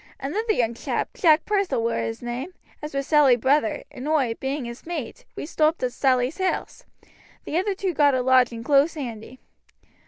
Another 0.19 0.53
young 0.53 0.73
chap, 0.73 1.09
Jack 1.13 1.45
Purcell 1.45 1.83
war 1.83 1.97
his 1.99 2.23
name, 2.23 2.55
as 2.81 2.95
was 2.95 3.05
Sally's 3.05 3.37
brother, 3.37 3.83
and 3.91 4.07
oi, 4.09 4.33
being 4.39 4.65
his 4.65 4.83
mate, 4.87 5.25
we 5.35 5.45
stopt 5.45 5.83
at 5.83 5.91
Sally's 5.93 6.39
house. 6.39 6.85
The 7.45 7.57
other 7.59 7.75
two 7.75 7.93
got 7.93 8.15
a 8.15 8.23
lodging 8.23 8.63
close 8.63 8.95
handy. 8.95 9.39